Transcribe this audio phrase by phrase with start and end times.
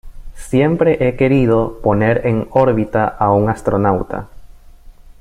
[0.49, 4.29] Siempre he querido poner en órbita a un astronauta.